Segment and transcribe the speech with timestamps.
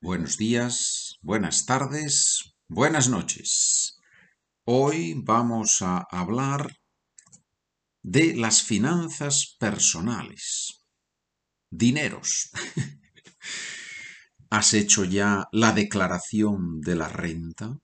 [0.00, 3.98] buenos días, buenas tardes, buenas noches.
[4.64, 6.72] Hoy vamos a hablar
[8.02, 10.84] de las finanzas personales.
[11.70, 12.50] Dineros.
[14.50, 17.76] ¿Has hecho ya la declaración de la renta?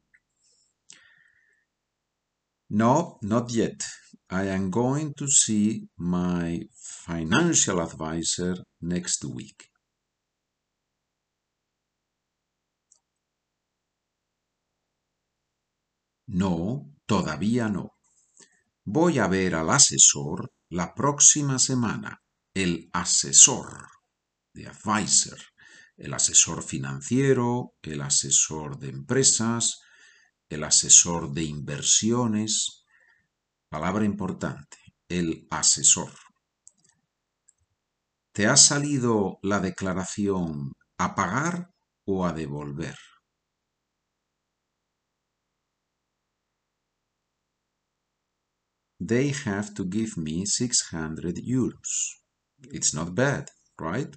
[2.68, 3.84] No, not yet.
[4.30, 6.68] I am going to see my
[7.06, 9.73] financial advisor next week.
[16.34, 17.92] No, todavía no.
[18.84, 22.24] Voy a ver al asesor la próxima semana.
[22.52, 23.86] El asesor,
[24.52, 25.38] de advisor,
[25.96, 29.78] el asesor financiero, el asesor de empresas,
[30.48, 32.84] el asesor de inversiones.
[33.68, 36.12] Palabra importante, el asesor.
[38.32, 41.70] ¿Te ha salido la declaración a pagar
[42.04, 42.96] o a devolver?
[49.06, 52.22] They have to give me 600 euros.
[52.72, 54.16] It's not bad, right?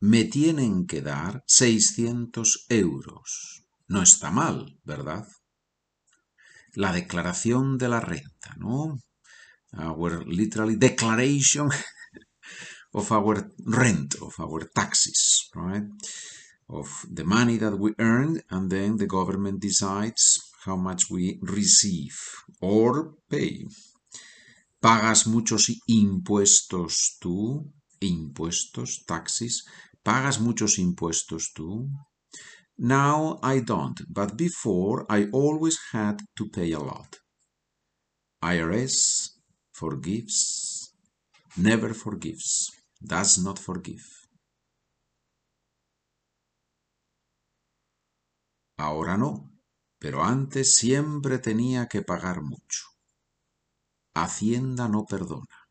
[0.00, 3.64] Me tienen que dar 600 euros.
[3.88, 5.26] No está mal, ¿verdad?
[6.74, 9.00] La declaración de la renta, ¿no?
[9.72, 11.68] Our literally declaration
[12.92, 15.88] of our rent, of our taxes, right?
[16.68, 22.16] Of the money that we earn and then the government decides how much we receive
[22.60, 23.64] or pay.
[24.80, 27.72] ¿Pagas muchos impuestos tú?
[28.00, 29.64] Impuestos, taxes.
[30.04, 31.88] ¿Pagas muchos impuestos tú?
[32.78, 37.18] Now I don't, but before I always had to pay a lot.
[38.40, 39.30] IRS
[39.72, 40.92] forgives,
[41.56, 42.70] never forgives,
[43.04, 44.17] does not forgive.
[48.78, 49.52] Ahora no,
[49.98, 52.84] pero antes siempre tenía que pagar mucho.
[54.14, 55.68] Hacienda no perdona.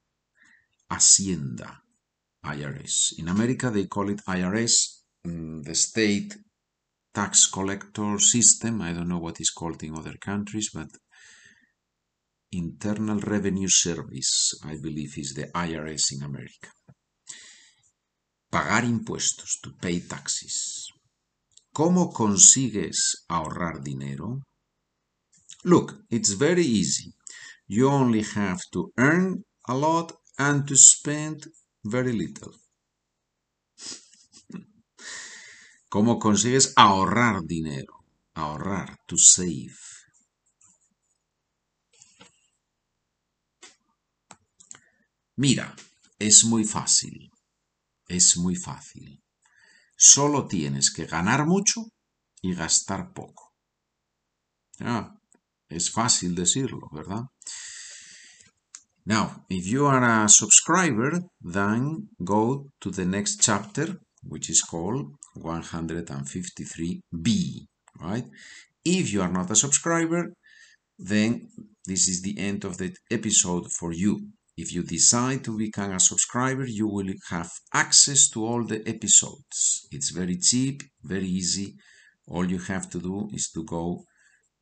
[0.90, 1.84] Hacienda,
[2.44, 3.16] IRS.
[3.18, 6.36] In America they call it IRS, mm, the state
[7.14, 8.82] tax collector system.
[8.82, 10.90] I don't know what is called in other countries, but
[12.52, 16.72] Internal Revenue Service, I believe, is the IRS in America.
[18.52, 20.92] Pagar impuestos, to pay taxes.
[21.78, 24.42] ¿Cómo consigues ahorrar dinero?
[25.64, 27.14] Look, it's very easy.
[27.68, 31.46] You only have to earn a lot and to spend
[31.84, 32.52] very little.
[35.88, 38.04] ¿Cómo consigues ahorrar dinero?
[38.34, 39.78] Ahorrar, to save.
[45.36, 45.76] Mira,
[46.18, 47.30] es muy fácil.
[48.08, 49.22] Es muy fácil.
[49.98, 51.86] Solo tienes que ganar mucho
[52.42, 53.54] y gastar poco.
[54.80, 55.16] Ah,
[55.68, 57.24] es fácil decirlo, ¿verdad?
[59.06, 65.18] Now, if you are a subscriber, then go to the next chapter, which is called
[65.38, 67.68] 153b,
[68.00, 68.30] right?
[68.84, 70.34] If you are not a subscriber,
[71.00, 71.50] then
[71.86, 74.34] this is the end of the episode for you.
[74.58, 79.88] If you decide to become a subscriber, you will have access to all the episodes.
[79.92, 81.76] It's very cheap, very easy.
[82.26, 84.08] All you have to do is to go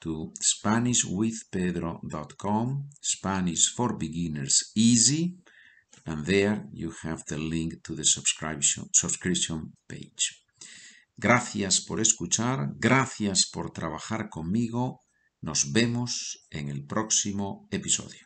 [0.01, 5.37] to SpanishWithPedro.com, Spanish for Beginners Easy,
[6.05, 10.43] and there you have the link to the subscription, subscription page.
[11.17, 15.05] Gracias por escuchar, gracias por trabajar conmigo.
[15.41, 18.24] Nos vemos en el próximo episodio.